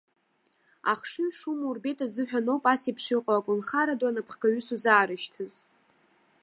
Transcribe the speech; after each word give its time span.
Ахшыҩ 0.91 1.29
шумоу 1.37 1.73
рбеит 1.75 1.99
азыҳәаноуп 2.05 2.63
асеиԥш 2.73 3.05
иҟоу 3.15 3.35
аколнхара 3.37 3.99
ду 3.99 4.07
анапхгаҩыс 4.07 4.67
узаарышьҭыз. 4.75 5.53